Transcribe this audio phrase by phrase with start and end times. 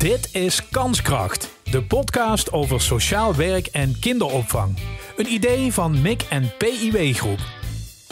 [0.00, 4.78] Dit is Kanskracht, de podcast over sociaal werk en kinderopvang.
[5.16, 7.38] Een idee van MIC en PIW Groep.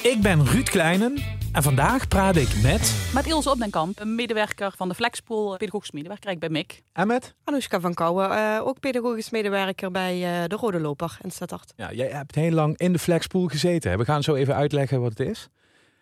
[0.02, 1.18] Ik ben Ruud Kleinen
[1.52, 3.10] en vandaag praat ik met...
[3.14, 6.82] Met Ilse Opdenkamp, een medewerker van de Flexpool, pedagogisch medewerker ik bij MIC.
[6.92, 7.34] En met?
[7.44, 11.72] Anoushka van Kouwen, uh, ook pedagogisch medewerker bij uh, de Rode Loper in Stadart.
[11.76, 13.98] Ja, jij hebt heel lang in de Flexpool gezeten.
[13.98, 15.48] We gaan zo even uitleggen wat het is.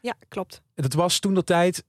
[0.01, 0.61] Ja, klopt.
[0.75, 1.85] Het was toen de tijd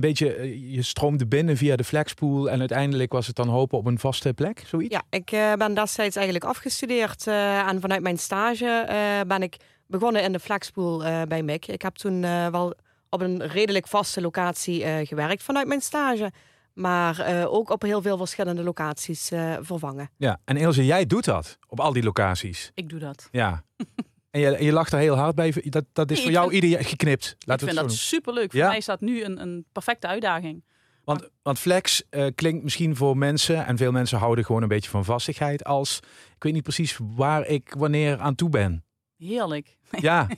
[0.00, 3.86] beetje, eh, je stroomde binnen via de flexpool en uiteindelijk was het dan hopen op
[3.86, 4.94] een vaste plek, zoiets?
[4.94, 8.84] Ja, ik uh, ben destijds eigenlijk afgestudeerd uh, en vanuit mijn stage
[9.26, 11.66] ben ik begonnen in de flexpool bij MIC.
[11.66, 12.74] Ik heb toen wel
[13.10, 16.32] op een redelijk vaste locatie gewerkt vanuit mijn stage.
[16.72, 19.30] Maar ook op heel veel verschillende locaties
[19.60, 20.10] vervangen.
[20.16, 22.70] Ja, en Ilse, jij doet dat op al die locaties.
[22.74, 23.28] Ik doe dat.
[23.30, 23.64] Ja.
[24.32, 25.54] En je, je lacht er heel hard bij.
[25.64, 27.36] Dat, dat is voor jou vind, ieder geknipt.
[27.46, 28.50] Laten ik vind dat superleuk.
[28.50, 30.62] Voor mij is dat nu een, een perfecte uitdaging.
[31.04, 34.90] Want, want flex uh, klinkt misschien voor mensen, en veel mensen houden gewoon een beetje
[34.90, 36.00] van vastigheid, als
[36.36, 38.84] ik weet niet precies waar ik wanneer aan toe ben.
[39.18, 39.76] Heerlijk.
[40.00, 40.28] Ja.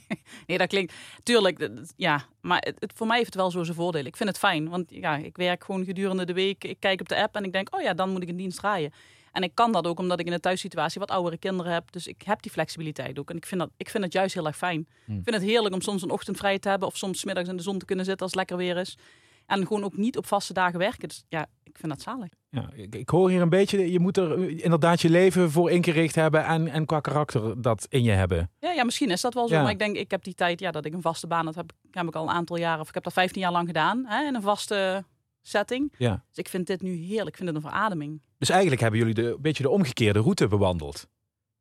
[0.47, 0.95] nee, dat klinkt.
[1.23, 2.25] Tuurlijk, ja.
[2.41, 4.07] Maar het, voor mij heeft het wel zo zijn voordelen.
[4.07, 6.65] Ik vind het fijn, want ja, ik werk gewoon gedurende de week.
[6.65, 8.59] Ik kijk op de app en ik denk, oh ja, dan moet ik een dienst
[8.59, 8.93] draaien.
[9.35, 11.93] En ik kan dat ook omdat ik in een thuissituatie wat oudere kinderen heb.
[11.93, 13.31] Dus ik heb die flexibiliteit ook.
[13.31, 14.89] En ik vind, dat, ik vind het juist heel erg fijn.
[15.05, 15.17] Hmm.
[15.17, 16.89] Ik vind het heerlijk om soms een ochtend vrij te hebben.
[16.89, 18.99] Of soms middags in de zon te kunnen zitten als het lekker weer is.
[19.47, 21.09] En gewoon ook niet op vaste dagen werken.
[21.09, 22.29] Dus ja, ik vind dat zalig.
[22.51, 26.15] Ja, ik, ik hoor hier een beetje, je moet er inderdaad je leven voor ingericht
[26.15, 28.51] hebben en, en qua karakter dat in je hebben.
[28.59, 29.63] Ja, ja misschien is dat wel zo.
[29.63, 31.73] Maar ik denk, ik heb die tijd, ja, dat ik een vaste baan, dat heb,
[31.91, 34.05] heb ik al een aantal jaren, of ik heb dat 15 jaar lang gedaan.
[34.07, 35.05] Hè, in een vaste
[35.47, 35.93] setting.
[35.99, 36.25] Ja.
[36.29, 37.29] Dus ik vind dit nu heerlijk.
[37.29, 38.23] Ik vind het een verademing.
[38.39, 41.09] Dus eigenlijk hebben jullie de, een beetje de omgekeerde route bewandeld.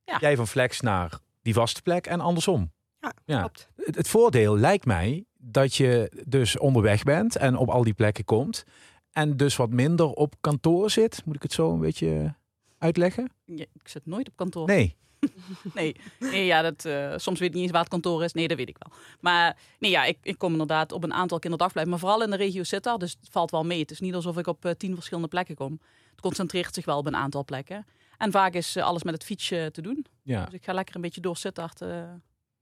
[0.03, 0.17] Ja.
[0.19, 2.71] Jij van flex naar die vaste plek en andersom.
[2.99, 3.39] Ja, ja.
[3.39, 3.69] klopt.
[3.75, 8.25] Het, het, voordeel lijkt mij dat je dus onderweg bent en op al die plekken
[8.25, 8.65] komt.
[9.11, 11.25] En dus wat minder op kantoor zit.
[11.25, 12.35] Moet ik het zo een beetje
[12.77, 13.29] uitleggen?
[13.45, 14.67] Ja, ik zit nooit op kantoor.
[14.67, 14.95] Nee.
[15.73, 15.95] nee.
[16.19, 18.33] nee, ja, dat, uh, soms weet ik niet eens waar het kantoor is.
[18.33, 18.97] Nee, dat weet ik wel.
[19.19, 21.91] Maar nee, ja, ik, ik kom inderdaad op een aantal kinderdagverblijven.
[21.91, 23.79] Maar vooral in de regio daar, dus het valt wel mee.
[23.79, 25.79] Het is niet alsof ik op uh, tien verschillende plekken kom.
[26.11, 27.85] Het concentreert zich wel op een aantal plekken.
[28.17, 30.05] En vaak is uh, alles met het fietsje te doen.
[30.23, 30.45] Ja.
[30.45, 31.81] Dus ik ga lekker een beetje door Sittard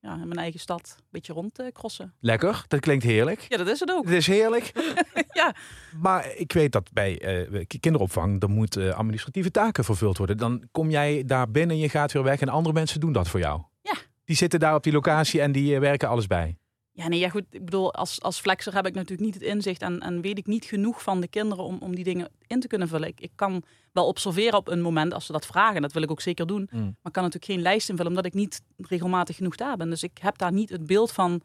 [0.01, 2.13] ja, in mijn eigen stad een beetje rondkrossen.
[2.19, 3.45] Lekker, dat klinkt heerlijk.
[3.49, 4.03] Ja, dat is het ook.
[4.03, 4.71] Het is heerlijk.
[5.33, 5.55] ja.
[5.99, 10.37] Maar ik weet dat bij uh, kinderopvang, er moeten uh, administratieve taken vervuld worden.
[10.37, 13.39] Dan kom jij daar binnen, je gaat weer weg en andere mensen doen dat voor
[13.39, 13.61] jou.
[13.81, 13.93] Ja.
[14.25, 16.57] Die zitten daar op die locatie en die uh, werken alles bij.
[17.01, 17.43] Ja, nee, ja goed.
[17.49, 20.47] Ik bedoel, als, als flexer heb ik natuurlijk niet het inzicht en, en weet ik
[20.47, 23.07] niet genoeg van de kinderen om, om die dingen in te kunnen vullen.
[23.07, 25.81] Ik, ik kan wel observeren op een moment als ze dat vragen.
[25.81, 26.67] Dat wil ik ook zeker doen.
[26.71, 26.81] Mm.
[26.81, 29.89] Maar ik kan natuurlijk geen lijst invullen omdat ik niet regelmatig genoeg daar ben.
[29.89, 31.41] Dus ik heb daar niet het beeld van,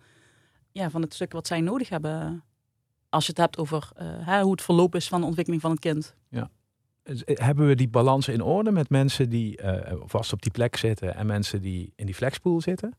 [0.72, 2.44] ja, van het stuk wat zij nodig hebben.
[3.08, 5.70] Als je het hebt over uh, hè, hoe het verloop is van de ontwikkeling van
[5.70, 6.14] het kind.
[6.28, 6.50] Ja.
[7.24, 11.14] Hebben we die balans in orde met mensen die uh, vast op die plek zitten
[11.14, 12.94] en mensen die in die flexpool zitten?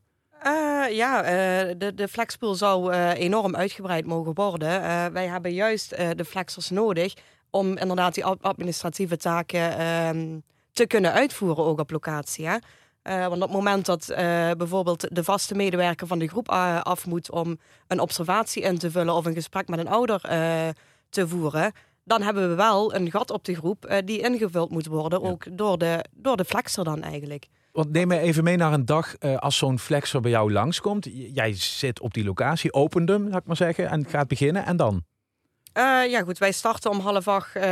[0.90, 4.70] Ja, uh, de, de flexpool zou uh, enorm uitgebreid mogen worden.
[5.12, 7.14] wij hebben juist de flexers nodig
[7.50, 10.38] om inderdaad die administratieve taken ehm,
[10.72, 12.46] te kunnen uitvoeren, ook op locatie.
[12.46, 12.56] Hè?
[13.02, 14.06] want op het moment dat
[14.56, 16.48] bijvoorbeeld de vaste medewerker van de groep
[16.82, 20.20] af moet om een observatie in te vullen of een gesprek met een ouder
[21.08, 21.72] te voeren,
[22.04, 25.78] dan hebben we wel een gat op de groep die ingevuld moet worden, ook door,
[25.78, 27.48] de, door de flexer dan eigenlijk.
[27.78, 31.08] Want neem me even mee naar een dag uh, als zo'n flexer bij jou langskomt.
[31.12, 34.64] Jij zit op die locatie, opent hem, laat ik maar zeggen, en gaat beginnen.
[34.64, 35.04] En dan?
[35.74, 37.62] Uh, ja goed, wij starten om half acht, uh,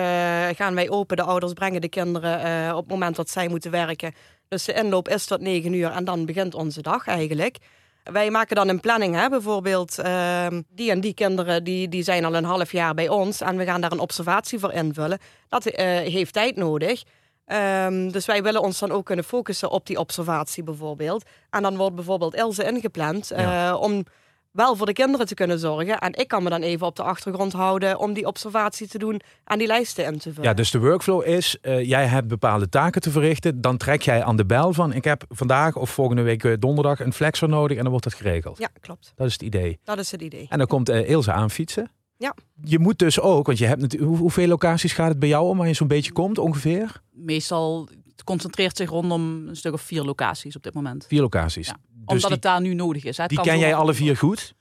[0.55, 1.17] gaan wij open.
[1.17, 4.15] De ouders brengen de kinderen op het moment dat zij moeten werken.
[4.49, 7.57] Dus de inloop is tot negen uur en dan begint onze dag eigenlijk.
[8.03, 9.29] Wij maken dan een planning, hè?
[9.29, 13.41] bijvoorbeeld ehm, die en die kinderen die, die zijn al een half jaar bij ons
[13.41, 15.19] en we gaan daar een observatie voor invullen.
[15.49, 17.03] Dat heeft tijd nodig.
[17.53, 21.25] Um, dus wij willen ons dan ook kunnen focussen op die observatie bijvoorbeeld.
[21.51, 23.71] En dan wordt bijvoorbeeld Ilse ingepland ja.
[23.71, 24.05] uh, om
[24.51, 25.99] wel voor de kinderen te kunnen zorgen.
[25.99, 29.21] En ik kan me dan even op de achtergrond houden om die observatie te doen
[29.45, 30.49] en die lijsten in te vullen.
[30.49, 33.61] Ja, dus de workflow is, uh, jij hebt bepaalde taken te verrichten.
[33.61, 37.01] Dan trek jij aan de bel van, ik heb vandaag of volgende week uh, donderdag
[37.01, 38.59] een flexer nodig en dan wordt dat geregeld.
[38.59, 39.13] Ja, klopt.
[39.17, 39.79] Dat is het idee.
[39.85, 40.47] Dat is het idee.
[40.49, 41.91] En dan komt uh, Ilse aan fietsen.
[42.17, 42.35] Ja.
[42.65, 45.49] Je moet dus ook, want je hebt natuurlijk, hoe, hoeveel locaties gaat het bij jou
[45.49, 47.03] om waar je zo'n beetje komt ongeveer?
[47.11, 51.05] Meestal het concentreert zich rondom een stuk of vier locaties op dit moment.
[51.09, 51.67] Vier locaties.
[51.67, 53.17] Ja, dus omdat die, het daar nu nodig is.
[53.17, 53.23] Hè.
[53.23, 54.55] Het die ken jij alle vier goed?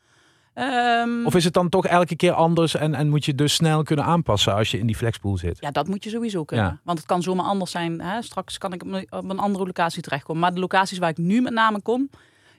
[0.56, 3.84] Um, of is het dan toch elke keer anders en, en moet je dus snel
[3.84, 5.58] kunnen aanpassen als je in die flexpool zit?
[5.60, 6.66] Ja, dat moet je sowieso kunnen.
[6.66, 6.80] Ja.
[6.84, 8.02] Want het kan zomaar anders zijn.
[8.02, 8.22] Hè.
[8.22, 10.42] Straks kan ik op een andere locatie terechtkomen.
[10.42, 12.10] Maar de locaties waar ik nu met name kom,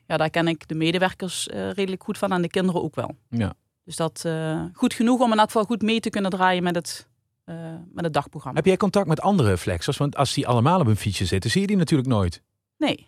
[0.07, 3.17] ja, daar ken ik de medewerkers uh, redelijk goed van en de kinderen ook wel.
[3.31, 3.55] Ja.
[3.87, 6.75] Dus dat uh, goed genoeg om in elk geval goed mee te kunnen draaien met
[6.75, 7.09] het
[7.45, 7.55] eh,
[7.93, 8.59] met het dagprogramma.
[8.59, 9.97] Heb jij contact met andere flexers?
[9.97, 12.43] Want als die allemaal op een fietsje zitten, zie je die natuurlijk nooit.
[12.79, 13.07] Nee.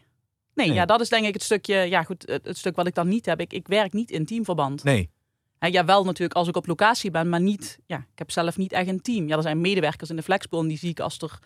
[0.54, 0.76] Nee, Nee.
[0.76, 3.08] ja, dat is denk ik het stukje, ja goed, het, het stuk wat ik dan
[3.08, 3.40] niet heb.
[3.40, 4.84] Ik, ik werk niet in teamverband.
[4.84, 5.10] Nee.
[5.58, 8.56] Hè, ja, wel natuurlijk als ik op locatie ben, maar niet, ja, ik heb zelf
[8.56, 9.28] niet echt een team.
[9.28, 11.38] Ja, er zijn medewerkers in de flexpool en die zie ik als er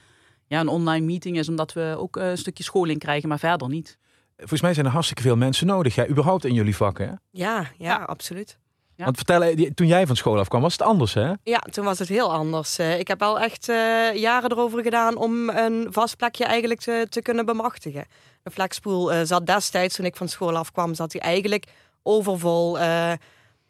[0.46, 3.68] ja, een online meeting is, omdat we ook eh, een stukje scholing krijgen, maar verder
[3.68, 3.98] niet.
[4.36, 7.08] Volgens mij zijn er hartstikke veel mensen nodig, ja, überhaupt in jullie vakken.
[7.08, 7.14] Hè?
[7.30, 7.96] Ja, ja, Ja.
[8.04, 8.58] absoluut.
[8.96, 9.04] Ja.
[9.04, 11.32] Want vertel, toen jij van school afkwam, was het anders, hè?
[11.42, 12.78] Ja, toen was het heel anders.
[12.78, 17.06] Eh, ik heb wel echt eh, jaren erover gedaan om een vast plekje eigenlijk te,
[17.10, 18.04] te kunnen bemachtigen.
[18.42, 21.66] De flexpool eh, zat destijds, toen ik van school afkwam, zat hij eigenlijk
[22.02, 22.78] overvol.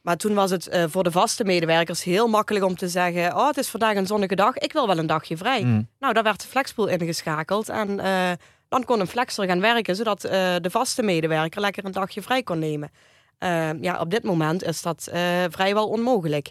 [0.03, 3.37] maar toen was het voor de vaste medewerkers heel makkelijk om te zeggen...
[3.37, 5.63] oh, het is vandaag een zonnige dag, ik wil wel een dagje vrij.
[5.63, 5.89] Mm.
[5.99, 7.97] Nou, daar werd de flexpool ingeschakeld en
[8.69, 9.97] dan kon een flexer gaan werken...
[9.97, 12.91] zodat de vaste medewerker lekker een dagje vrij kon nemen.
[13.43, 16.51] Eh, ja, op dit moment is dat eh, vrijwel onmogelijk.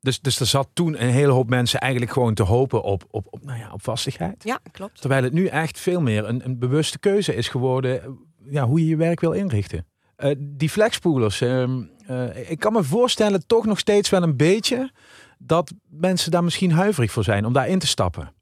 [0.00, 3.26] Dus, dus er zat toen een hele hoop mensen eigenlijk gewoon te hopen op, op,
[3.30, 4.44] op, nou ja, op vastigheid.
[4.44, 5.00] Ja, klopt.
[5.00, 8.18] Terwijl het nu echt veel meer een, een bewuste keuze is geworden
[8.50, 9.86] ja, hoe je je werk wil inrichten.
[10.16, 14.92] Eh, die flexpoolers, ehm, eh, ik kan me voorstellen toch nog steeds wel een beetje
[15.38, 18.32] dat mensen daar misschien huiverig voor zijn om daarin te stappen.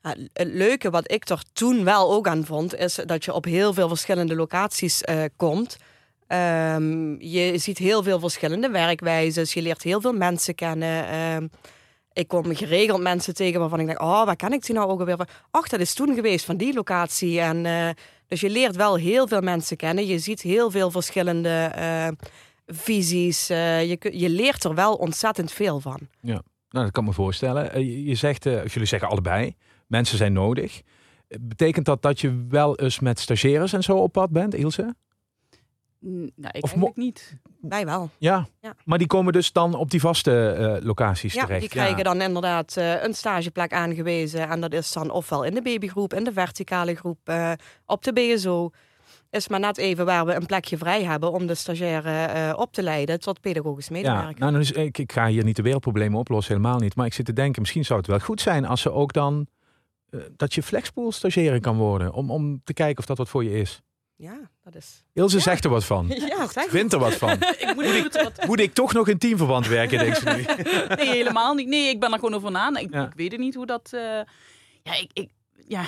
[0.00, 3.44] Ja, het leuke wat ik er toen wel ook aan vond, is dat je op
[3.44, 5.76] heel veel verschillende locaties eh, komt.
[6.32, 9.52] Ehm, je ziet heel veel verschillende werkwijzes.
[9.52, 11.06] Je leert heel veel mensen kennen.
[11.08, 11.46] Ehm,
[12.12, 14.98] ik kom geregeld mensen tegen waarvan ik denk, oh, waar ken ik die nou ook
[14.98, 15.26] alweer van?
[15.50, 17.40] Ach, dat is toen geweest van die locatie.
[17.40, 17.88] En, eh,
[18.26, 20.06] dus je leert wel heel veel mensen kennen.
[20.06, 22.08] Je ziet heel veel verschillende eh,
[22.66, 23.50] visies.
[23.50, 26.00] Eh, je, je leert er wel ontzettend veel van.
[26.68, 27.86] Nou, dat kan me voorstellen.
[28.04, 29.54] Je- zegt, jullie zeggen allebei,
[29.86, 30.80] mensen zijn nodig.
[31.40, 34.94] Betekent dat dat je wel eens met stagiaires en zo op pad bent, Ilse?
[36.04, 37.36] Nou, ik Of eigenlijk niet.
[37.60, 38.10] Wij wel.
[38.18, 38.46] Ja.
[38.60, 38.74] Ja.
[38.84, 41.60] Maar die komen dus dan op die vaste eh, locaties Ja, terecht.
[41.60, 44.48] die krijgen dan inderdaad eh, een stageplek aangewezen.
[44.48, 47.52] En dat is dan ofwel in de babygroep, in de verticale groep, eh,
[47.86, 48.70] op de BSO.
[49.30, 52.72] Is maar net even waar we een plekje vrij hebben om de stagiaire eh, op
[52.72, 54.38] te leiden tot pedagogisch Ja, medewerker.
[54.40, 56.94] nou, dan is, ik, ik ga hier niet de wereldproblemen oplossen, helemaal niet.
[56.96, 59.46] Maar ik zit te denken, misschien zou het wel goed zijn als ze ook dan...
[60.10, 62.12] eh, dat je flexpool stagiaire kan worden.
[62.12, 63.82] Om, om te kijken of dat wat voor je is.
[64.16, 65.04] Ja, dat is.
[65.12, 65.42] Ilse Ja.
[65.42, 66.08] zegt er wat van.
[66.28, 66.68] Ja, zeg.
[66.70, 67.30] Vindt er wat van.
[67.66, 70.44] ik moet wat, Moet ik toch nog in teamverband werken, denkt ze nu.
[70.96, 71.68] Nee, helemaal niet.
[71.68, 72.76] Nee, ik ben er gewoon over na.
[72.76, 73.06] Ik, Ja.
[73.06, 73.90] ik weet het niet hoe dat.
[73.92, 74.00] eh,
[74.82, 75.30] ja, ik, ik,
[75.66, 75.82] ja,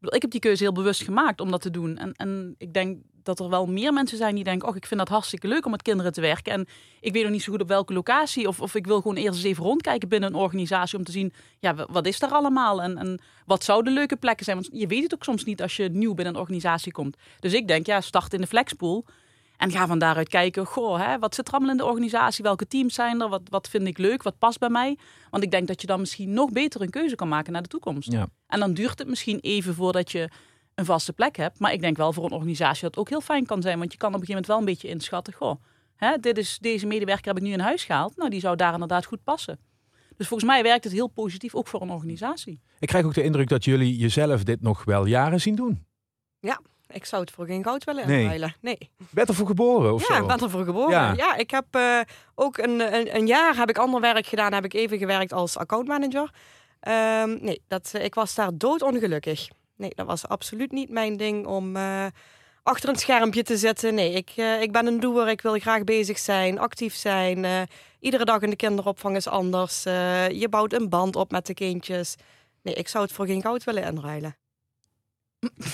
[0.00, 1.98] ik, ik heb die keuze heel bewust gemaakt om dat te doen.
[1.98, 5.00] En, en ik denk dat er wel meer mensen zijn die denken: Oh, ik vind
[5.00, 6.52] dat hartstikke leuk om met kinderen te werken.
[6.52, 6.66] En
[7.00, 8.48] ik weet nog niet zo goed op welke locatie.
[8.48, 11.32] Of, of ik wil gewoon eerst eens even rondkijken binnen een organisatie om te zien:
[11.58, 12.82] ja, wa- wat is er allemaal?
[12.82, 14.56] En, en wat zouden leuke plekken zijn?
[14.56, 17.16] Want je weet het ook soms niet als je nieuw binnen een organisatie komt.
[17.40, 19.04] Dus ik denk: ja, start in de flexpool.
[19.56, 22.44] En ga van daaruit kijken, goh, hè, wat zit er allemaal in de organisatie?
[22.44, 23.28] Welke teams zijn er?
[23.28, 24.22] Wat, wat vind ik leuk?
[24.22, 24.98] Wat past bij mij?
[25.30, 27.68] Want ik denk dat je dan misschien nog beter een keuze kan maken naar de
[27.68, 28.12] toekomst.
[28.12, 28.28] Ja.
[28.46, 30.28] En dan duurt het misschien even voordat je
[30.82, 31.58] een vaste plek hebt.
[31.58, 33.78] Maar ik denk wel voor een organisatie dat het ook heel fijn kan zijn.
[33.78, 35.62] Want je kan op een gegeven moment wel een beetje inschatten, goh,
[35.96, 38.16] hè, dit is, deze medewerker heb ik nu in huis gehaald.
[38.16, 39.58] Nou, die zou daar inderdaad goed passen.
[40.16, 42.60] Dus volgens mij werkt het heel positief, ook voor een organisatie.
[42.78, 45.84] Ik krijg ook de indruk dat jullie jezelf dit nog wel jaren zien doen.
[46.92, 48.20] Ik zou het voor geen goud willen Nee.
[48.20, 48.54] inruilen.
[48.60, 48.90] Nee.
[49.10, 50.22] Ben ervoor geboren of ja, zo?
[50.22, 50.90] ik ben ervoor geboren.
[50.90, 51.12] Ja.
[51.16, 52.00] Ja, ik heb eh,
[52.34, 54.52] ook een, een, een jaar heb ik ander werk gedaan.
[54.52, 56.30] Heb ik even gewerkt als accountmanager.
[56.80, 59.48] Ehm nee, dat, ik was daar doodongelukkig.
[59.76, 62.06] Nee, dat was absoluut niet mijn ding om eh,
[62.62, 63.94] achter een schermpje te zitten.
[63.94, 65.28] Nee, ik, eh, ik ben een doer.
[65.28, 67.44] Ik wil graag bezig zijn, actief zijn.
[67.44, 67.62] eh,
[68.00, 69.82] iedere dag in de kinderopvang is anders.
[69.82, 72.16] Je bouwt een band op met de kindjes.
[72.62, 74.36] Nee, ik zou het voor geen goud willen inruilen.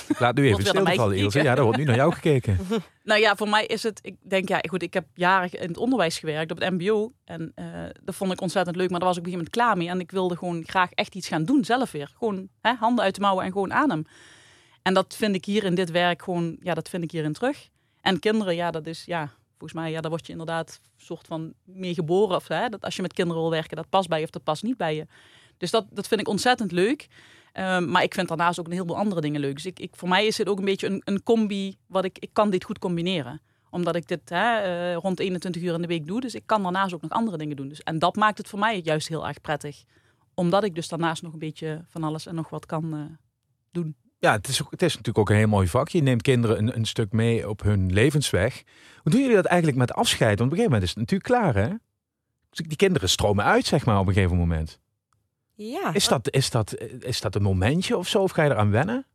[0.08, 1.42] Ik laat nu even stilvallen, Ilse.
[1.42, 2.58] Ja, daar wordt nu naar jou gekeken.
[3.08, 5.76] Nou ja, voor mij is het, ik denk ja, goed, ik heb jaren in het
[5.76, 7.12] onderwijs gewerkt op het mbo.
[7.24, 7.66] En eh,
[8.04, 9.88] dat vond ik ontzettend leuk, maar daar was ik op een gegeven moment klaar mee.
[9.88, 12.10] En ik wilde gewoon graag echt iets gaan doen, zelf weer.
[12.18, 14.06] Gewoon hè, handen uit de mouwen en gewoon aan hem.
[14.82, 17.68] En dat vind ik hier in dit werk gewoon, ja, dat vind ik hierin terug.
[18.00, 21.26] En kinderen, ja, dat is, ja, volgens mij, ja, daar word je inderdaad een soort
[21.26, 22.36] van mee geboren.
[22.36, 24.44] Of hè, dat als je met kinderen wil werken, dat past bij je of dat
[24.44, 25.06] past niet bij je.
[25.56, 27.08] Dus dat, dat vind ik ontzettend leuk.
[27.58, 29.54] Ehm, maar ik vind daarnaast ook een heleboel andere dingen leuk.
[29.54, 31.76] Dus ik, voor mij is dit ook een beetje een, een combi.
[31.86, 33.40] Wat ik, ik kan dit goed combineren.
[33.70, 36.20] Omdat ik dit hè, eh, rond 21 uur in de week doe.
[36.20, 37.68] Dus ik kan daarnaast ook nog andere dingen doen.
[37.68, 39.82] Dus, en dat maakt het voor mij juist heel erg prettig.
[40.34, 43.00] Omdat ik dus daarnaast nog een beetje van alles en nog wat kan eh,
[43.70, 43.96] doen.
[44.18, 45.88] Ja, het is, het is natuurlijk ook een heel mooi vak.
[45.88, 48.62] Je neemt kinderen een, een stuk mee op hun levensweg.
[49.02, 50.38] Hoe doen jullie dat eigenlijk met afscheid?
[50.38, 51.74] Want op een gegeven moment is het natuurlijk klaar, hè?
[52.50, 54.80] Dus Die kinderen stromen uit, zeg maar, op een gegeven moment.
[55.60, 58.18] Ja, Is dat, is dat, is dat een momentje of zo?
[58.22, 59.06] Of ga je eraan wennen?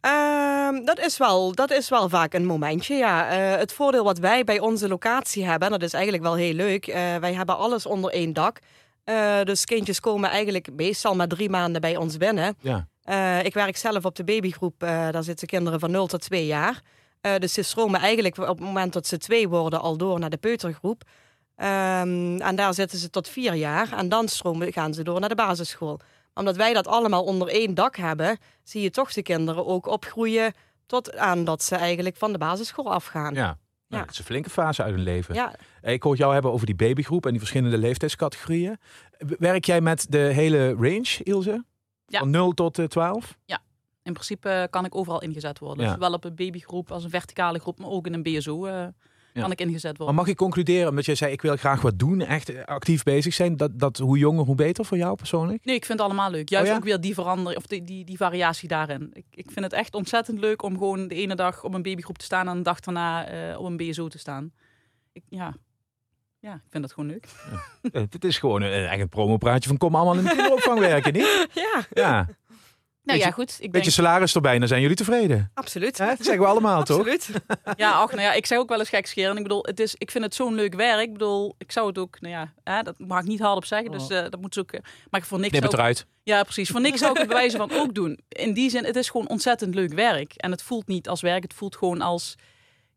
[0.00, 3.28] Ehm, dat, is wel, dat is wel vaak een momentje, ja.
[3.30, 6.52] Eh, het voordeel wat wij bij onze locatie hebben, en dat is eigenlijk wel heel
[6.54, 6.86] leuk.
[6.86, 8.58] eh, wij hebben alles onder één dak.
[9.04, 12.56] Eh, dus kindjes komen eigenlijk meestal maar drie maanden bij ons binnen.
[12.60, 12.86] Ja.
[13.42, 14.74] Ik werk zelf op de babygroep.
[14.80, 16.82] daar zitten kinderen van 0 tot 2 jaar.
[17.38, 20.36] Dus ze stromen eigenlijk op het moment dat ze twee worden al door naar de
[20.36, 21.02] peutergroep.
[21.56, 23.92] Ehm, en daar zitten ze tot vier jaar.
[23.92, 26.00] En dan stromen, gaan ze door naar de basisschool.
[26.34, 30.52] Omdat wij dat allemaal onder één dak hebben, zie je toch de kinderen ook opgroeien
[30.86, 33.34] tot aan dat ze eigenlijk van de basisschool afgaan.
[33.34, 33.58] Ja.
[33.92, 33.98] Ja.
[33.98, 35.34] Nou, het is een flinke fase uit hun leven.
[35.34, 38.78] Ja, Ik hoor jou hebben over die babygroep en die verschillende leeftijdscategorieën.
[39.38, 41.64] Werk jij met de hele range, Ilse?
[42.06, 42.18] Ja.
[42.18, 43.36] Van 0 tot eh, 12?
[44.02, 45.84] In principe eh, kan ik overal ingezet worden.
[45.84, 45.92] Ja.
[45.92, 48.92] Zowel op een babygroep als een verticale groep, maar ook in een BSO eh, Ja.
[49.40, 50.14] Kan ik ingezet Maar worden.
[50.14, 53.34] mag ik concluderen, omdat jij zei ik wil graag wat doen, echt eh, actief bezig
[53.34, 55.64] zijn, dat, dat hoe jonger hoe beter voor jou persoonlijk?
[55.64, 56.48] Nee, ik vind het allemaal leuk.
[56.48, 56.78] Juist Oh ja?
[56.78, 59.10] ook weer die verandering of die, die, die variatie daarin.
[59.12, 62.18] Ik, ik vind het echt ontzettend leuk om gewoon de ene dag op een babygroep
[62.18, 64.52] te staan en de dag daarna eh, op een BSO te staan.
[65.12, 65.54] Ik, ja.
[66.40, 67.26] ja, ik vind dat gewoon leuk.
[67.92, 71.12] Eh, Dit is gewoon een, echt een promopraatje van kom allemaal in de kinderopvang werken,
[71.12, 71.46] niet?
[71.64, 72.28] ja Ja,
[73.04, 73.50] Nou Beetje- ja, goed.
[73.52, 75.50] Ik denk, beetje salaris erbij, dan zijn jullie tevreden.
[75.54, 75.98] absoluut.
[75.98, 76.06] Hè?
[76.06, 76.98] Dat zeggen we allemaal, toch?
[76.98, 77.30] Absoluut.
[77.76, 79.36] ja, ach, nou ja, ik zeg ook wel eens gekscheren.
[79.36, 81.00] Ik bedoel, het is, ik vind het zo'n leuk werk.
[81.00, 83.90] Ik bedoel, ik zou het ook, nou ja, hè, dat mag ik niet hardop zeggen.
[83.90, 84.72] Dus eh, dat moet ze ook.
[84.72, 84.80] eh,
[85.10, 85.50] maar voor niks.
[85.50, 86.06] Knip het eruit.
[86.22, 86.70] Ja, precies.
[86.70, 88.18] Voor niks zou ik het bewijzen van ook doen.
[88.28, 90.32] In die zin, het is gewoon ontzettend leuk werk.
[90.34, 91.42] En het voelt niet als werk.
[91.42, 92.34] Het voelt gewoon als,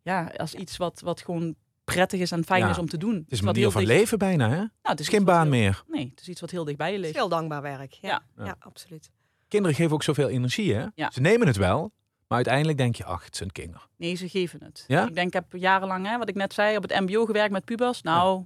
[0.02, 2.70] ja, als iets wat, wat gewoon prettig is en fijn Ja.
[2.70, 3.14] is om te doen.
[3.16, 4.56] Het is een wat manier heel van dicht- leven bijna, hè?
[4.56, 5.84] Nou, het is geen baan heel- meer.
[5.88, 7.16] Nee, het is iets wat heel dicht bij je ligt.
[7.16, 7.94] Heel dankbaar werk.
[7.94, 8.46] Ja, Ja.
[8.46, 8.56] ja.
[8.60, 9.12] absoluut.
[9.56, 10.86] Kinderen geven ook zoveel energie, hè?
[10.96, 11.12] Ja.
[11.12, 11.92] Ze nemen het wel,
[12.28, 13.88] maar uiteindelijk denk je, ach, het zijn kinderen.
[13.98, 14.84] Nee, ze geven het.
[14.88, 15.08] Ja?
[15.08, 17.66] Ik denk, ik heb jarenlang, hè, wat ik net zei, op het mbo gewerkt met
[17.66, 18.02] pubers.
[18.02, 18.46] Nou,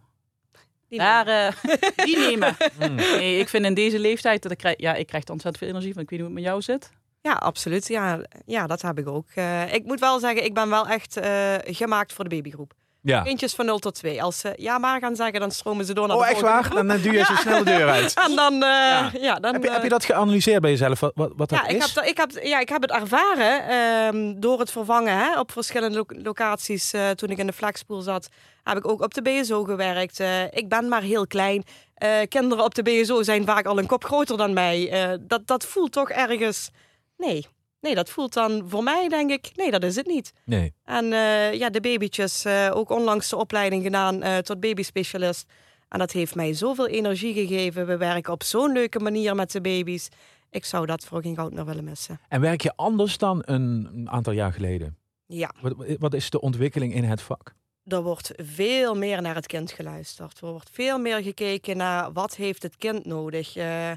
[0.88, 1.54] Die daar, eh,
[2.06, 2.56] die nemen.
[2.80, 2.96] Mm.
[2.96, 5.74] Nee, ik vind in deze leeftijd, dat ik krijg, ja, ik krijg er ontzettend veel
[5.74, 6.01] energie van.
[6.01, 6.92] Ik weet niet hoe het met jou zit.
[7.22, 7.88] Ja, absoluut.
[7.88, 9.28] Ja, ja, dat heb ik ook.
[9.34, 12.74] Eh, ik moet wel zeggen, ik ben wel echt eh, gemaakt voor de babygroep.
[13.01, 13.22] Ja.
[13.22, 14.24] Kindjes van 0 tot 2.
[14.24, 16.62] Als ze ja maar gaan zeggen, dan stromen ze door naar Oh, de echt volgende
[16.62, 16.72] waar?
[16.72, 16.88] groep.
[16.88, 18.13] Dan duw je zo snel de deur uit.
[18.29, 19.36] En dan, eh, ja.
[19.36, 21.82] dan Heb je, heb je eh, dat geanalyseerd bij jezelf, wat, wat, dat ja, ik
[21.94, 25.98] heb, ik, heb, ja, ik heb het ervaren ehm, door het vervangen hè, op verschillende
[25.98, 26.94] lo- locaties.
[26.94, 28.27] eh, toen ik in de flexpool zat,
[28.63, 30.20] heb ik ook op de BSO gewerkt.
[30.20, 31.63] Eh, ik ben maar heel klein.
[31.94, 34.89] Eh, kinderen op de BSO zijn vaak al een kop groter dan mij.
[34.91, 36.70] Eh, dat, dat voelt toch ergens...
[37.18, 37.46] Nee,
[37.81, 39.51] nee, dat voelt dan voor mij, denk ik...
[39.55, 40.33] Nee, dat is het niet.
[40.45, 40.74] Nee.
[40.83, 45.51] En eh, ja, de babytjes, eh, ook onlangs de opleiding gedaan eh, tot babyspecialist.
[45.89, 47.86] En dat heeft mij zoveel energie gegeven.
[47.86, 50.09] We werken op zo'n leuke manier met de baby's.
[50.50, 52.19] Ik zou dat voor geen goud meer willen missen.
[52.27, 54.98] En werk je anders dan een, aantal jaar geleden?
[55.25, 57.53] Ja, Wat, wat is de ontwikkeling in het vak?
[57.93, 60.41] er wordt veel meer naar het kind geluisterd.
[60.41, 63.55] Er wordt veel meer gekeken naar wat heeft het kind nodig.
[63.55, 63.91] Eh,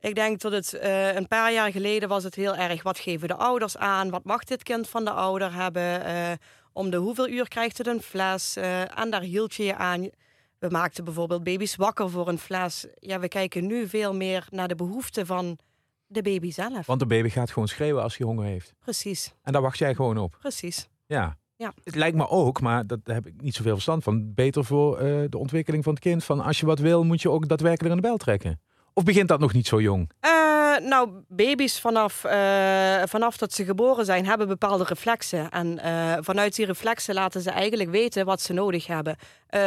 [0.00, 2.82] ik denk dat het eh, een paar jaar geleden was het heel erg...
[2.82, 4.10] wat geven de ouders aan?
[4.10, 6.04] Wat mag dit kind van de ouder hebben?
[6.04, 6.32] Eh,
[6.72, 8.56] om de hoeveel uur krijgt het een fles?
[8.56, 10.10] Eh, en daar hield je je aan.
[10.58, 12.86] We maakten bijvoorbeeld baby's wakker voor een fles.
[12.94, 15.58] Ja, we kijken nu veel meer naar de behoeften van
[16.06, 16.86] de baby zelf.
[16.86, 18.74] Want de baby gaat gewoon schreeuwen als hij honger heeft.
[18.78, 20.36] Precies, En daar wacht jij gewoon op.
[20.40, 20.88] precies.
[21.06, 21.36] Ja.
[21.56, 21.72] Ja.
[21.84, 24.34] Het lijkt me ook, maar dat heb ik niet zoveel verstand van.
[24.34, 26.24] Beter voor de ontwikkeling van het kind.
[26.24, 28.60] Van als je wat wil, moet je ook daadwerkelijk aan de bel trekken.
[28.98, 30.10] Of begint dat nog niet zo jong?
[30.20, 35.50] Eh, nou, baby's vanaf, eh, vanaf dat ze geboren zijn, hebben bepaalde reflexen.
[35.50, 39.16] En eh, vanuit die reflexen laten ze eigenlijk weten wat ze nodig hebben.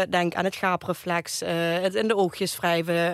[0.10, 1.40] Denk aan het gaapreflex,
[1.82, 3.14] het in de oogjes wrijven.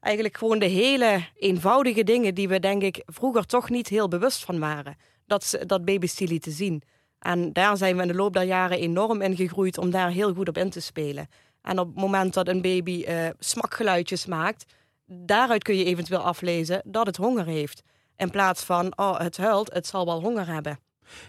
[0.00, 4.44] eigenlijk gewoon de hele eenvoudige dingen die we denk ik vroeger toch niet heel bewust
[4.44, 4.96] van waren.
[5.26, 6.82] Dat, ze, dat baby's die lieten zien.
[7.18, 10.34] En daar zijn we in de loop der jaren enorm in gegroeid om daar heel
[10.34, 11.28] goed op in te spelen.
[11.62, 13.04] En op het moment dat een baby
[13.38, 14.64] smakgeluidjes maakt,
[15.06, 17.82] daaruit kun je eventueel aflezen dat het honger heeft.
[18.16, 20.78] In plaats van, oh, het huilt, het zal wel honger hebben.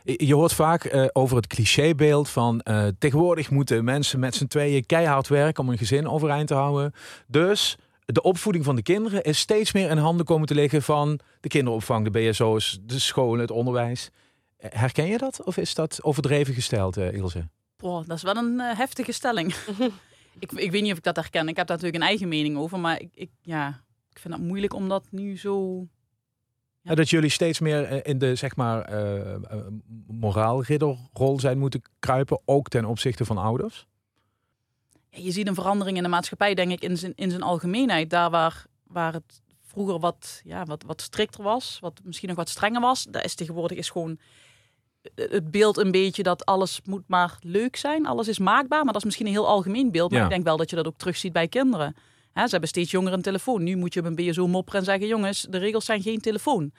[0.04, 4.86] Je hoort vaak eh, over het clichébeeld van eh, tegenwoordig moeten mensen met z'n tweeën
[4.86, 6.94] keihard werken om een gezin overeind te houden.
[7.28, 7.78] Dus
[8.14, 11.48] de opvoeding van de kinderen is steeds meer in handen komen te liggen van de
[11.48, 14.10] kinderopvang, de BSO's, de scholen, het onderwijs.
[14.58, 17.48] Eh, Herken je dat of is dat overdreven gesteld, eh, Ilse?
[17.78, 19.56] Boah, dat is wel een heftige stelling.
[20.40, 21.48] ik, ik weet niet of ik dat herken.
[21.48, 22.80] Ik heb daar natuurlijk een eigen mening over.
[22.80, 25.88] Maar ik, ik, ja, ik vind het moeilijk om dat nu zo...
[26.82, 26.96] Ja.
[26.96, 29.38] Dat jullie steeds meer eh, in de zeg maar eh,
[30.08, 33.88] moraalridderrol zijn moeten kruipen, ook ten opzichte van ouders?
[35.10, 38.10] Ja, je ziet een verandering in de maatschappij, denk ik, in zijn, in zijn algemeenheid.
[38.10, 42.50] Daar waar, waar het vroeger wat, ja, wat, wat strikter was, wat misschien nog wat
[42.50, 43.04] strenger was.
[43.04, 44.20] Daar is tegenwoordig is gewoon
[45.16, 48.06] het beeld een beetje dat alles moet maar leuk zijn.
[48.06, 50.10] Alles is maakbaar, maar dat is misschien een heel algemeen beeld.
[50.12, 50.26] Maar Ja.
[50.26, 51.96] ik denk wel dat je dat ook terugziet bij kinderen.
[52.34, 53.64] Ze hebben steeds jonger een telefoon.
[53.64, 55.08] Nu moet je op een BSO mopperen en zeggen...
[55.08, 56.72] jongens, de regels zijn geen telefoon.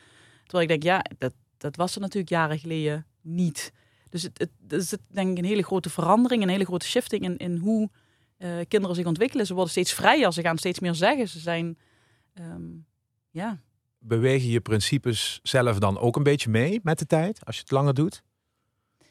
[0.42, 3.72] Terwijl ik denk, ja, dat, dat was er natuurlijk jaren geleden niet.
[4.10, 7.22] Dus het, het, het is denk ik een hele grote verandering, een hele grote shifting
[7.22, 7.90] in, in hoe
[8.36, 9.46] eh, kinderen zich ontwikkelen.
[9.46, 11.28] Ze worden steeds vrijer, ze gaan steeds meer zeggen.
[11.28, 11.78] Ze zijn,
[12.34, 12.62] ehm,
[13.30, 13.60] ja.
[13.98, 17.70] Bewegen je principes zelf dan ook een beetje mee met de tijd, als je het
[17.70, 18.22] langer doet?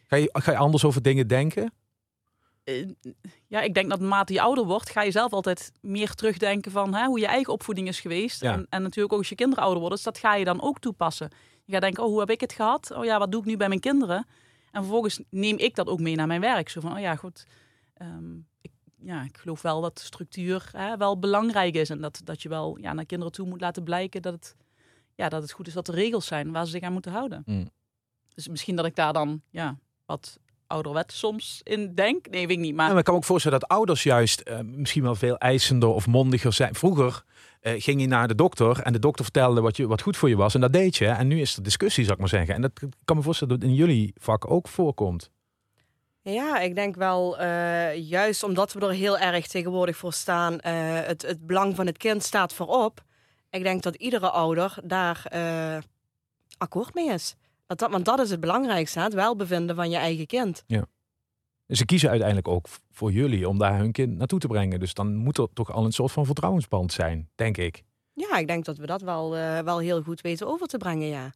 [0.08, 1.74] Ga je, ga je anders over dingen denken?
[2.63, 2.88] Eh,
[3.48, 6.94] ja, ik denk dat naarmate je ouder wordt, ga je zelf altijd meer terugdenken van
[6.94, 8.41] hè, hoe je eigen opvoeding is geweest.
[8.41, 8.53] Ja.
[8.53, 10.79] En, en natuurlijk ook als je kinderen ouder worden, dus dat ga je dan ook
[10.79, 11.29] toepassen.
[11.65, 12.91] Je gaat denken, oh, hoe heb ik het gehad?
[12.91, 14.27] Oh ja, wat doe ik nu bij mijn kinderen?
[14.72, 16.70] En vervolgens neem ik dat ook mee naar mijn werk.
[16.70, 17.46] Zo van, oh ja, goed.
[17.94, 21.89] ehm, ik, ja, ik geloof wel dat structuur hè, wel belangrijk is.
[21.89, 24.56] En dat, dat je wel ja, naar kinderen toe moet laten blijken dat het,
[25.17, 27.43] ja, dat het goed is dat er regels zijn waar ze zich aan moeten houden.
[27.45, 27.69] Mm.
[28.33, 32.29] Dus misschien dat ik daar dan ja, wat ouderwet soms in denk.
[32.29, 32.75] Nee, weet ik niet.
[32.75, 35.38] Maar Ja, maar ik kan me ook voorstellen dat ouders juist eh, misschien wel veel
[35.38, 36.75] eisender of mondiger zijn.
[36.75, 37.24] Vroeger
[37.59, 40.29] eh, ging je naar de dokter en de dokter vertelde wat, je, wat goed voor
[40.29, 41.07] je was en dat deed je.
[41.07, 42.55] En nu is er discussie, zou ik maar zeggen.
[42.55, 45.31] En dat ik kan me voorstellen dat in jullie vak ook voorkomt.
[46.21, 50.74] Ja, ik denk wel, eh, juist omdat we er heel erg tegenwoordig voor staan, eh,
[51.05, 53.03] het, het belang van het kind staat voorop.
[53.49, 55.77] Ik denk dat iedere ouder daar eh,
[56.57, 57.35] akkoord mee is.
[57.65, 60.63] Dat, dat, want dat is het belangrijkste, het welbevinden van je eigen kind.
[61.65, 64.79] Dus ze kiezen uiteindelijk ook voor jullie om daar hun kind naartoe te brengen.
[64.79, 67.83] Dus dan moet er toch al een soort van vertrouwensband zijn, denk ik.
[68.13, 71.07] Ja, ik denk dat we dat wel, eh, wel heel goed weten over te brengen,
[71.07, 71.31] ja.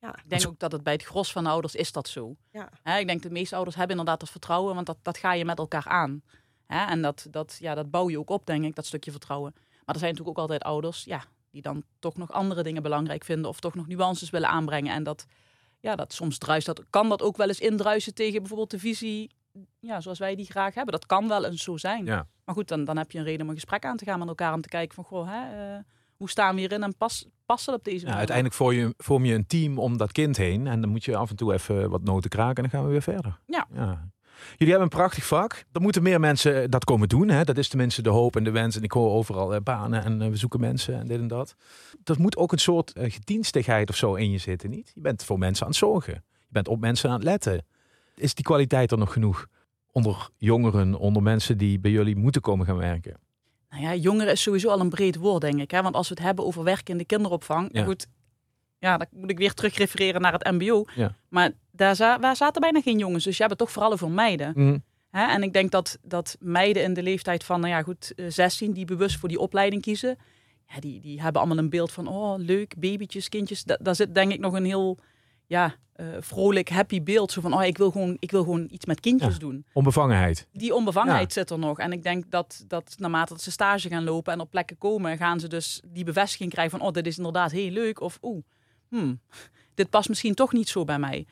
[0.00, 2.36] Ik denk ook dat het bij het gros van de ouders is dat zo.
[2.50, 2.68] Ja.
[2.82, 5.44] Hè, ik denk de meeste ouders hebben inderdaad dat vertrouwen, want dat, dat ga je
[5.44, 6.22] met elkaar aan.
[6.66, 9.52] Hè, en dat, dat, ja, dat bouw je ook op, denk ik, dat stukje vertrouwen.
[9.54, 11.24] Maar er zijn natuurlijk ook altijd ouders ja,
[11.56, 14.92] die dan toch nog andere dingen belangrijk vinden of toch nog nuances willen aanbrengen.
[14.92, 15.26] En dat,
[15.80, 19.30] ja, dat soms druist dat, kan dat ook wel eens indruisen tegen bijvoorbeeld de visie
[19.80, 20.92] ja, zoals wij die graag hebben.
[20.92, 22.04] Dat kan wel eens zo zijn.
[22.04, 22.26] Ja.
[22.44, 24.28] Maar goed, dan, dan heb je een reden om een gesprek aan te gaan met
[24.28, 25.80] elkaar om te kijken van, goh, hè, eh,
[26.16, 28.18] hoe staan we hierin en pas, passen op deze Ja, manier?
[28.18, 30.66] uiteindelijk vorm je, vorm je een team om dat kind heen.
[30.66, 32.90] En dan moet je af en toe even wat noten kraken en dan gaan we
[32.90, 33.40] weer verder.
[33.46, 33.66] Ja.
[34.56, 35.64] Jullie hebben een prachtig vak.
[35.72, 37.28] Er moeten meer mensen eh, dat komen doen.
[37.28, 37.44] Hè?
[37.44, 38.76] Dat is tenminste de hoop en de wens.
[38.76, 41.54] En ik hoor overal eh, banen en eh, we zoeken mensen en dit en dat.
[42.04, 44.90] Er moet ook een soort eh, gedienstigheid of zo in je zitten, niet?
[44.94, 46.14] Je bent voor mensen aan het zorgen.
[46.14, 47.64] Je bent op mensen aan het letten.
[48.14, 49.46] Is die kwaliteit er nog genoeg
[49.92, 53.16] onder jongeren, onder mensen die bij jullie moeten komen gaan werken?
[53.70, 55.70] Nou ja, jongeren is sowieso al een breed woord, denk ik.
[55.70, 55.82] Hè?
[55.82, 57.84] Want als we het hebben over werken in de kinderopvang, Ja.
[57.84, 58.06] goed,
[58.86, 60.84] ja, dan moet ik weer terugrefereren naar het MBO.
[60.94, 61.14] Ja.
[61.28, 64.10] Maar daar, za waar zaten bijna geen jongens, dus je hebt het toch vooral over
[64.10, 64.52] meiden.
[64.54, 64.84] Mm.
[65.10, 65.26] Hè?
[65.26, 68.72] En ik denk dat, dat meiden in de leeftijd van, nou ja, goed, eh, 16,
[68.72, 70.18] die bewust voor die opleiding kiezen,
[70.68, 73.64] ja, die, die hebben allemaal een beeld van, oh, leuk, babytjes, kindjes.
[73.64, 74.98] Da daar zit denk ik nog een heel,
[75.46, 77.32] ja, eh, vrolijk, happy beeld.
[77.32, 79.38] Zo van, oh, ik wil gewoon, ik wil gewoon iets met kindjes Ja.
[79.38, 79.64] doen.
[79.72, 80.46] Onbevangenheid.
[80.52, 81.78] Die onbevangenheid zit er nog.
[81.78, 85.16] En ik denk dat, dat naarmate dat ze stage gaan lopen en op plekken komen,
[85.16, 88.00] gaan ze dus die bevestiging krijgen van, oh, dit is inderdaad heel leuk.
[88.00, 88.42] Of, oeh,
[88.88, 89.20] hmm,
[89.74, 91.26] dit past misschien toch niet zo bij mij.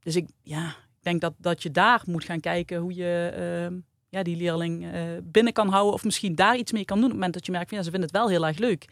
[0.00, 3.78] Dus ik, ja, ik denk dat, dat je daar moet gaan kijken hoe je ehm,
[4.08, 5.92] ja, die leerling eh, binnen kan houden.
[5.92, 7.04] Of misschien daar iets mee kan doen.
[7.04, 8.84] Op het moment dat je merkt van, ja, ze vinden het wel heel erg leuk.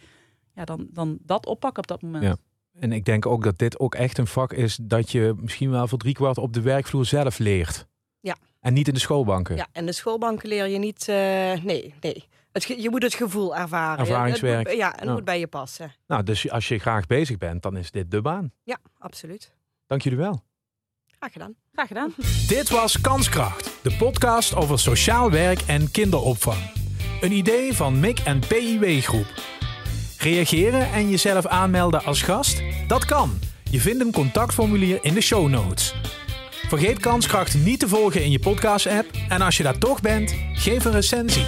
[0.55, 2.25] Ja, dan, dan dat oppakken op dat moment.
[2.25, 2.37] Ja.
[2.81, 5.89] En ik denk ook dat dit ook echt een vak is dat je misschien wel
[5.89, 7.87] voor driekwart op de werkvloer zelf leert.
[8.21, 8.37] Ja.
[8.61, 9.57] En niet in de schoolbanken.
[9.57, 11.09] Ja, en de schoolbanken leer je niet.
[11.09, 11.17] eh,
[11.63, 12.29] nee, nee.
[12.55, 13.99] Het, je moet het gevoel ervaren.
[13.99, 14.73] Ervaringswerk.
[14.73, 15.13] Ja, en het Ja.
[15.13, 15.93] moet bij je passen.
[16.07, 18.53] Nou, dus als je graag bezig bent, dan is dit de baan.
[18.63, 19.53] Ja, absoluut.
[19.87, 20.43] Dank jullie wel.
[21.19, 21.55] Graag gedaan.
[21.73, 22.15] Graag gedaan.
[22.49, 26.71] Dit was Kanskracht, de podcast over sociaal werk en kinderopvang.
[27.21, 29.27] Een idee van MIC en PIW Groep.
[30.19, 32.63] Reageren en jezelf aanmelden als gast?
[32.89, 33.39] Dat kan.
[33.71, 35.95] Je vindt een contactformulier in de show notes.
[36.69, 40.85] Vergeet Kanskracht niet te volgen in je podcast-app en als je daar toch bent, geef
[40.85, 41.45] een recensie.